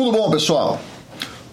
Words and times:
Tudo 0.00 0.12
bom, 0.12 0.30
pessoal? 0.30 0.80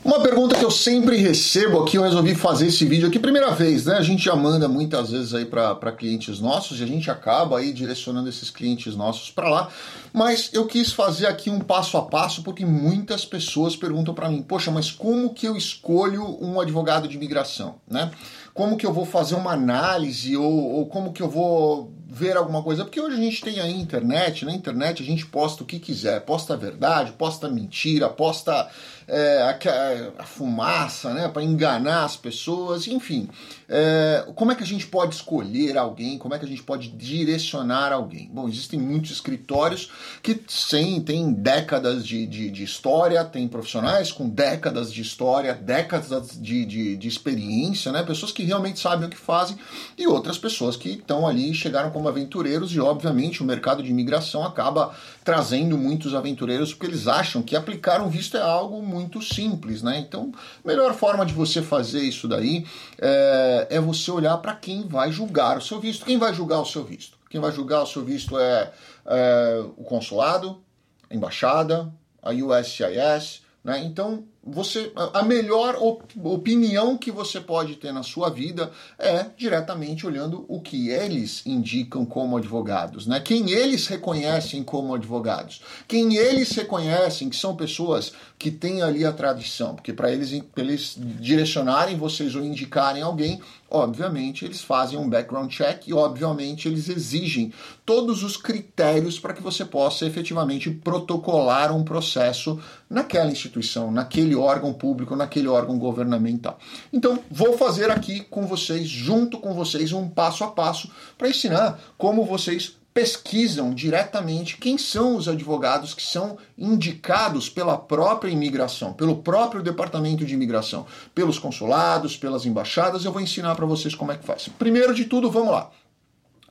Uma 0.06 0.22
pergunta 0.22 0.56
que 0.56 0.64
eu 0.64 0.72
sempre 0.72 1.18
recebo 1.18 1.82
aqui, 1.82 1.98
eu 1.98 2.04
resolvi 2.04 2.34
fazer 2.34 2.68
esse 2.68 2.86
vídeo 2.86 3.10
aqui, 3.10 3.20
primeira 3.20 3.52
vez, 3.52 3.86
né? 3.86 3.98
A 3.98 4.02
gente 4.02 4.24
já 4.24 4.38
manda 4.38 4.70
muitas 4.70 5.12
vezes 5.12 5.34
aí 5.34 5.44
para 5.44 5.92
clientes 5.92 6.40
nossos 6.40 6.80
e 6.80 6.84
a 6.84 6.88
gente 6.88 7.12
acaba 7.12 7.60
aí 7.60 7.74
direcionando 7.74 8.30
esses 8.30 8.50
clientes 8.50 8.96
nossos 8.96 9.30
para 9.30 9.50
lá, 9.50 9.68
mas 10.14 10.50
eu 10.54 10.66
quis 10.66 10.94
fazer 10.94 11.28
aqui 11.28 11.50
um 11.50 11.60
passo 11.60 11.98
a 11.98 12.04
passo 12.04 12.42
porque 12.42 12.66
muitas 12.66 13.26
pessoas 13.26 13.76
perguntam 13.76 14.14
para 14.14 14.30
mim, 14.30 14.42
poxa, 14.42 14.72
mas 14.72 14.90
como 14.90 15.34
que 15.34 15.46
eu 15.46 15.58
escolho 15.58 16.24
um 16.42 16.62
advogado 16.62 17.06
de 17.06 17.18
imigração, 17.18 17.76
né? 17.86 18.12
Como 18.54 18.78
que 18.78 18.86
eu 18.86 18.94
vou 18.94 19.06
fazer 19.06 19.36
uma 19.36 19.52
análise 19.52 20.38
ou, 20.38 20.76
ou 20.76 20.86
como 20.86 21.12
que 21.12 21.22
eu 21.22 21.30
vou 21.30 21.92
ver 22.10 22.38
alguma 22.38 22.64
coisa, 22.64 22.86
porque 22.86 23.02
hoje 23.02 23.16
a 23.16 23.22
gente 23.22 23.42
tem 23.42 23.60
a 23.60 23.68
internet, 23.68 24.46
na 24.46 24.54
internet 24.54 25.04
a 25.04 25.06
gente 25.06 25.26
posta 25.26 25.64
o 25.64 25.66
que 25.66 25.78
quiser, 25.78 26.22
posta 26.22 26.54
a 26.54 26.58
verdade, 26.58 27.12
posta 27.12 27.50
mentira, 27.50 28.08
posta 28.08 28.70
é, 29.08 29.42
a, 29.42 30.22
a, 30.22 30.26
fumaça, 30.26 31.14
né, 31.14 31.30
para 31.30 31.42
enganar 31.42 32.04
as 32.04 32.18
pessoas, 32.18 32.88
enfim. 32.88 33.30
É, 33.70 34.26
como 34.36 34.52
é 34.52 34.56
que 34.56 34.64
a 34.64 34.68
gente 34.68 34.86
pode 34.88 35.16
escolher 35.16 35.78
alguém? 35.78 36.18
Como 36.18 36.34
é 36.34 36.40
que 36.40 36.46
a 36.46 36.48
gente 36.48 36.64
pode 36.64 36.90
direcionar 36.90 37.94
alguém? 37.94 38.30
Bom, 38.34 38.50
existem 38.50 38.80
muitos 38.80 39.12
escritórios 39.12 39.90
que 40.22 40.42
sim, 40.48 41.02
têm 41.02 41.32
décadas 41.32 42.06
de, 42.06 42.26
de, 42.26 42.50
de 42.50 42.64
história, 42.64 43.24
tem 43.24 43.48
profissionais 43.48 44.12
com 44.12 44.28
décadas 44.28 44.92
de 44.92 45.02
história, 45.02 45.54
décadas 45.54 46.38
de, 46.40 46.66
de, 46.66 46.98
de 46.98 47.08
experiência, 47.08 47.92
né, 47.92 48.04
pessoas 48.04 48.32
que 48.32 48.44
realmente 48.44 48.80
sabem 48.80 49.08
o 49.08 49.10
que 49.10 49.18
fazem 49.18 49.58
e 49.98 50.06
outras 50.06 50.38
pessoas 50.38 50.76
que 50.76 50.90
estão 50.90 51.26
ali 51.26 51.54
chegaram 51.54 51.92
como 51.98 52.08
aventureiros 52.08 52.72
e, 52.74 52.80
obviamente, 52.80 53.42
o 53.42 53.46
mercado 53.46 53.82
de 53.82 53.90
imigração 53.90 54.46
acaba 54.46 54.96
trazendo 55.24 55.76
muitos 55.76 56.14
aventureiros 56.14 56.72
porque 56.72 56.86
eles 56.86 57.08
acham 57.08 57.42
que 57.42 57.56
aplicar 57.56 58.02
um 58.02 58.08
visto 58.08 58.38
é 58.38 58.42
algo 58.42 58.84
muito 58.84 59.20
simples, 59.20 59.82
né? 59.82 59.98
Então, 59.98 60.32
a 60.64 60.68
melhor 60.68 60.94
forma 60.94 61.26
de 61.26 61.34
você 61.34 61.60
fazer 61.60 62.02
isso 62.02 62.28
daí 62.28 62.68
é, 63.00 63.68
é 63.72 63.80
você 63.80 64.12
olhar 64.12 64.38
para 64.38 64.54
quem 64.54 64.88
vai 64.88 65.12
julgar 65.12 65.58
o 65.58 65.62
seu 65.62 65.80
visto. 65.80 66.06
Quem 66.06 66.20
vai 66.20 66.32
julgar 66.36 66.62
o 66.62 66.66
seu 66.66 66.84
visto? 66.84 67.18
Quem 67.32 67.42
vai 67.42 67.52
julgar 67.52 67.82
o 67.82 67.88
seu 67.88 68.06
visto 68.06 68.38
é, 68.38 68.72
é 69.08 69.64
o 69.76 69.84
consulado, 69.84 70.62
a 71.10 71.16
embaixada, 71.16 71.92
a 72.22 72.30
USCIS, 72.30 73.42
né? 73.64 73.84
Então, 73.84 74.24
você 74.48 74.92
a 75.14 75.24
melhor 75.24 75.78
opinião 76.24 76.98
que 76.98 77.12
você 77.12 77.40
pode 77.40 77.76
ter 77.76 77.92
na 77.92 78.04
sua 78.04 78.30
vida 78.30 78.72
é 78.98 79.26
diretamente 79.38 80.08
olhando 80.08 80.46
o 80.48 80.62
que 80.62 80.90
eles 80.90 81.46
indicam 81.46 82.06
como 82.06 82.38
advogados, 82.38 83.06
né? 83.06 83.20
Quem 83.20 83.52
eles 83.52 83.88
reconhecem 83.88 84.64
como 84.64 84.96
advogados, 84.96 85.62
quem 85.88 86.16
eles 86.16 86.52
reconhecem 86.52 87.30
que 87.30 87.36
são 87.36 87.56
pessoas 87.56 88.14
que 88.40 88.52
têm 88.52 88.82
ali 88.82 89.04
a 89.04 89.12
tradição, 89.12 89.76
porque 89.76 89.92
para 89.92 90.12
eles, 90.12 90.32
eles 90.56 90.96
direcionarem 90.98 91.98
vocês 91.98 92.36
ou 92.36 92.44
indicarem 92.44 93.02
alguém, 93.02 93.42
obviamente 93.70 94.46
eles 94.46 94.62
fazem 94.62 94.98
um 94.98 95.10
background 95.10 95.52
check 95.52 95.88
e 95.88 95.94
obviamente 95.94 96.68
eles 96.68 96.88
exigem 96.88 97.52
todos 97.86 98.24
os 98.24 98.38
critérios 98.38 99.20
para 99.20 99.34
que 99.34 99.42
você 99.42 99.66
possa 99.66 100.06
efetivamente 100.06 100.70
protocolar 100.70 101.76
um 101.76 101.84
processo 101.84 102.60
naquela 102.90 103.32
instituição, 103.32 103.92
naquele 103.92 104.36
órgão 104.38 104.74
público, 104.74 105.16
naquele 105.16 105.48
órgão 105.48 105.78
governamental. 105.78 106.58
Então, 106.94 107.20
vou 107.30 107.58
fazer 107.58 107.92
aqui 107.92 108.22
com 108.22 108.46
vocês, 108.48 108.88
junto 108.88 109.40
com 109.40 109.54
vocês, 109.54 109.92
um 109.92 110.08
passo 110.08 110.44
a 110.44 110.48
passo 110.48 110.90
para 111.18 111.30
ensinar 111.30 111.80
como 111.98 112.24
vocês 112.24 112.78
pesquisam 112.98 113.76
diretamente 113.76 114.58
quem 114.58 114.76
são 114.76 115.18
os 115.18 115.28
advogados 115.28 115.94
que 115.94 116.02
são 116.02 116.36
indicados 116.58 117.48
pela 117.48 117.78
própria 117.78 118.32
imigração, 118.32 118.92
pelo 118.92 119.18
próprio 119.18 119.62
departamento 119.62 120.26
de 120.26 120.34
imigração, 120.34 120.84
pelos 121.14 121.38
consulados, 121.38 122.18
pelas 122.18 122.44
embaixadas. 122.48 123.06
Eu 123.06 123.12
vou 123.12 123.22
ensinar 123.22 123.54
para 123.54 123.68
vocês 123.68 123.94
como 123.94 124.12
é 124.12 124.18
que 124.18 124.26
faz. 124.26 124.50
Primeiro 124.58 124.96
de 124.96 125.06
tudo, 125.06 125.30
vamos 125.30 125.52
lá. 125.52 125.70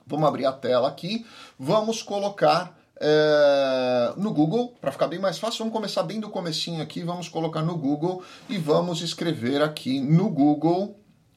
Vamos 0.07 0.29
abrir 0.29 0.47
a 0.47 0.53
tela 0.53 0.87
aqui, 0.87 1.27
vamos 1.59 2.01
colocar 2.01 2.79
é, 2.99 4.15
no 4.17 4.33
Google, 4.33 4.75
para 4.81 4.91
ficar 4.91 5.07
bem 5.07 5.19
mais 5.19 5.39
fácil, 5.39 5.59
vamos 5.59 5.73
começar 5.73 6.03
bem 6.03 6.19
do 6.19 6.31
comecinho 6.31 6.83
aqui, 6.83 7.03
vamos 7.03 7.29
colocar 7.29 7.63
no 7.63 7.77
Google 7.77 8.23
e 8.49 8.57
vamos 8.57 9.03
escrever 9.03 9.63
aqui 9.63 10.01
no 10.01 10.31
Google 10.31 10.97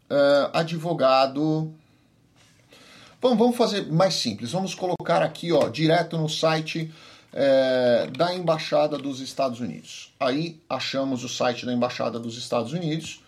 é, 0.09 0.49
advogado. 0.53 1.73
Bom, 3.21 3.35
vamos 3.35 3.57
fazer 3.57 3.91
mais 3.91 4.13
simples, 4.13 4.51
vamos 4.53 4.73
colocar 4.73 5.21
aqui 5.21 5.51
ó, 5.51 5.67
direto 5.67 6.17
no 6.17 6.29
site 6.29 6.89
é, 7.33 8.07
da 8.17 8.33
Embaixada 8.33 8.97
dos 8.97 9.19
Estados 9.19 9.59
Unidos. 9.59 10.13
Aí 10.17 10.61
achamos 10.69 11.25
o 11.25 11.29
site 11.29 11.65
da 11.65 11.73
Embaixada 11.73 12.17
dos 12.17 12.37
Estados 12.37 12.71
Unidos, 12.71 13.21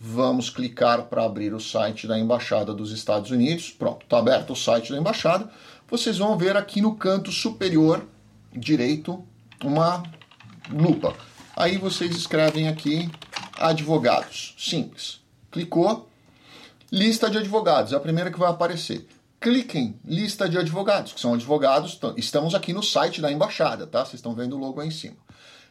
vamos 0.00 0.50
clicar 0.50 1.02
para 1.04 1.24
abrir 1.24 1.54
o 1.54 1.60
site 1.60 2.08
da 2.08 2.18
Embaixada 2.18 2.74
dos 2.74 2.90
Estados 2.90 3.30
Unidos. 3.30 3.70
Pronto, 3.70 4.02
está 4.02 4.18
aberto 4.18 4.52
o 4.52 4.56
site 4.56 4.90
da 4.90 4.98
Embaixada 4.98 5.48
vocês 5.88 6.18
vão 6.18 6.36
ver 6.36 6.56
aqui 6.56 6.80
no 6.80 6.94
canto 6.96 7.30
superior 7.30 8.06
direito 8.52 9.24
uma 9.62 10.02
lupa. 10.70 11.14
Aí 11.54 11.78
vocês 11.78 12.14
escrevem 12.14 12.68
aqui 12.68 13.10
advogados. 13.58 14.54
Simples. 14.58 15.20
Clicou, 15.50 16.08
lista 16.90 17.30
de 17.30 17.38
advogados, 17.38 17.92
é 17.92 17.96
a 17.96 18.00
primeira 18.00 18.30
que 18.30 18.38
vai 18.38 18.50
aparecer. 18.50 19.06
Cliquem 19.40 19.98
lista 20.04 20.48
de 20.48 20.58
advogados, 20.58 21.12
que 21.12 21.20
são 21.20 21.34
advogados, 21.34 21.98
estamos 22.16 22.54
aqui 22.54 22.72
no 22.72 22.82
site 22.82 23.20
da 23.20 23.30
embaixada, 23.30 23.86
tá? 23.86 24.00
Vocês 24.00 24.14
estão 24.14 24.34
vendo 24.34 24.56
o 24.56 24.58
logo 24.58 24.80
aí 24.80 24.88
em 24.88 24.90
cima. 24.90 25.16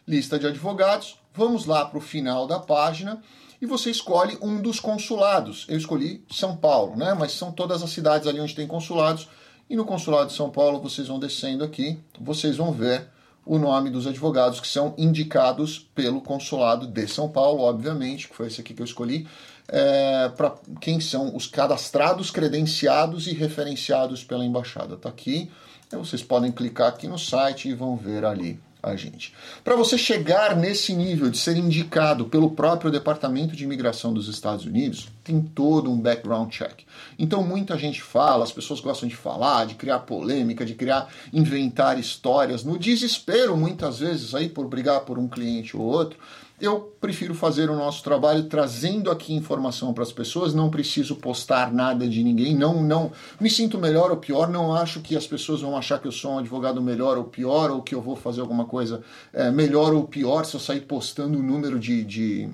Lista 0.08 0.40
de 0.40 0.48
advogados, 0.48 1.20
vamos 1.34 1.66
lá 1.66 1.84
para 1.84 1.98
o 1.98 2.02
final 2.02 2.48
da 2.48 2.60
página 2.60 3.22
e 3.62 3.66
você 3.66 3.90
escolhe 3.90 4.38
um 4.42 4.62
dos 4.62 4.80
consulados. 4.80 5.66
Eu 5.68 5.78
escolhi 5.78 6.24
São 6.32 6.56
Paulo, 6.56 6.96
né? 6.96 7.14
Mas 7.14 7.34
são 7.34 7.52
todas 7.52 7.84
as 7.84 7.90
cidades 7.90 8.28
ali 8.28 8.40
onde 8.40 8.56
tem 8.56 8.68
consulados 8.68 9.28
e 9.70 9.76
no 9.76 9.86
Consulado 9.86 10.28
de 10.28 10.36
São 10.36 10.50
Paulo, 10.50 10.80
vocês 10.80 11.08
vão 11.08 11.20
descendo 11.20 11.64
aqui, 11.64 12.00
vocês 12.20 12.58
vão 12.58 12.72
ver 12.72 13.08
o 13.46 13.60
nome 13.60 13.90
dos 13.90 14.08
advogados 14.08 14.60
que 14.60 14.68
são 14.68 14.94
indicados 14.98 15.80
pelo 15.94 16.22
Consulado 16.22 16.88
de 16.88 17.08
São 17.08 17.30
Paulo, 17.30 17.62
obviamente, 17.62 18.28
que 18.28 18.36
foi 18.36 18.48
esse 18.48 18.62
aqui 18.62 18.74
que 18.74 18.82
eu 18.82 18.86
escolhi, 18.86 19.28
é, 19.68 20.30
para 20.30 20.56
quem 20.82 21.00
são 21.00 21.36
os 21.36 21.48
cadastrados, 21.48 22.32
credenciados 22.32 23.28
e 23.28 23.34
referenciados 23.34 24.24
pela 24.24 24.46
embaixada. 24.46 24.96
Está 24.96 25.10
aqui. 25.10 25.52
Então, 25.88 26.04
vocês 26.04 26.24
podem 26.24 26.52
clicar 26.52 26.90
aqui 26.90 27.08
no 27.08 27.20
site 27.20 27.70
e 27.70 27.74
vão 27.74 27.96
ver 27.96 28.26
ali 28.26 28.60
a 28.92 28.96
gente. 28.96 29.34
Para 29.64 29.76
você 29.76 29.98
chegar 29.98 30.56
nesse 30.56 30.94
nível 30.94 31.30
de 31.30 31.38
ser 31.38 31.58
indicado 31.58 32.26
pelo 32.26 32.52
próprio 32.52 32.92
Departamento 32.92 33.56
de 33.56 33.64
Imigração 33.64 34.14
dos 34.14 34.28
Estados 34.28 34.66
Unidos, 34.66 35.08
tem 35.24 35.42
todo 35.42 35.92
um 35.92 36.00
background 36.00 36.52
check. 36.52 36.82
Então 37.18 37.44
muita 37.44 37.78
gente 37.78 38.02
fala, 38.02 38.44
as 38.44 38.52
pessoas 38.52 38.80
gostam 38.80 39.10
de 39.10 39.16
falar, 39.16 39.66
de 39.66 39.76
criar 39.76 40.00
polêmica, 40.00 40.66
de 40.66 40.76
criar, 40.76 41.10
inventar 41.34 42.00
histórias, 42.00 42.64
no 42.64 42.78
desespero 42.78 43.58
muitas 43.58 44.00
vezes 44.00 44.36
aí 44.36 44.48
por 44.48 44.68
brigar 44.68 45.02
por 45.02 45.18
um 45.18 45.28
cliente 45.28 45.76
ou 45.76 45.84
outro, 45.84 46.20
eu 46.60 46.96
prefiro 47.02 47.36
fazer 47.36 47.70
o 47.70 47.76
nosso 47.76 48.02
trabalho 48.04 48.44
trazendo 48.44 49.12
aqui 49.12 49.34
informação 49.34 49.94
para 49.94 50.04
as 50.04 50.12
pessoas, 50.12 50.54
não 50.54 50.70
preciso 50.70 51.16
postar 51.18 51.74
nada 51.74 52.08
de 52.08 52.24
ninguém, 52.24 52.56
não 52.56 52.82
não 52.82 53.12
me 53.40 53.50
sinto 53.50 53.78
melhor 53.78 54.10
ou 54.12 54.18
pior, 54.18 54.50
não 54.50 54.74
acho 54.74 55.02
que 55.02 55.18
as 55.18 55.28
pessoas 55.28 55.62
vão 55.62 55.76
achar 55.76 56.00
que 56.00 56.08
eu 56.08 56.12
sou 56.12 56.32
um 56.32 56.40
advogado 56.40 56.82
melhor 56.82 57.18
ou 57.18 57.26
pior, 57.26 57.72
ou 57.72 57.82
que 57.82 57.94
eu 57.94 58.02
vou 58.02 58.16
fazer 58.16 58.42
alguma 58.42 58.66
coisa 58.66 59.04
é, 59.34 59.52
melhor 59.52 59.94
ou 59.94 60.06
pior 60.06 60.46
se 60.46 60.56
eu 60.56 60.60
sair 60.60 60.82
postando 60.82 61.38
o 61.38 61.44
número 61.44 61.78
de, 61.78 62.04
de 62.04 62.50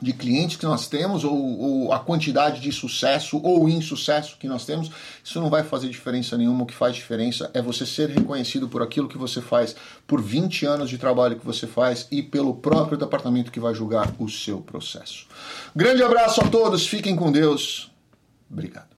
de 0.00 0.12
clientes 0.12 0.56
que 0.56 0.66
nós 0.66 0.86
temos, 0.88 1.24
ou, 1.24 1.34
ou, 1.34 1.92
a 1.92 1.98
quantidade 1.98 2.60
de 2.60 2.72
sucesso 2.72 3.40
ou 3.42 3.68
insucesso 3.68 4.36
que 4.38 4.48
nós 4.48 4.64
temos, 4.64 4.90
isso 5.22 5.40
não 5.40 5.50
vai 5.50 5.62
fazer 5.62 5.88
diferença 5.88 6.36
nenhuma. 6.36 6.64
O 6.64 6.66
que 6.66 6.74
faz 6.74 6.94
diferença 6.94 7.50
é 7.54 7.62
você 7.62 7.86
ser 7.86 8.10
reconhecido 8.10 8.68
por 8.68 8.82
aquilo 8.82 9.08
que 9.08 9.18
você 9.18 9.40
faz, 9.40 9.74
por 10.06 10.22
20 10.22 10.66
anos 10.66 10.90
de 10.90 10.98
trabalho 10.98 11.38
que 11.38 11.46
você 11.46 11.66
faz 11.66 12.06
e 12.10 12.22
pelo 12.22 12.54
próprio 12.54 12.98
departamento 12.98 13.50
que 13.50 13.60
vai 13.60 13.74
julgar 13.74 14.14
o 14.18 14.28
seu 14.28 14.60
processo. 14.60 15.26
Grande 15.74 16.02
abraço 16.02 16.40
a 16.40 16.48
todos, 16.48 16.86
fiquem 16.86 17.16
com 17.16 17.32
Deus. 17.32 17.90
Obrigado. 18.50 18.94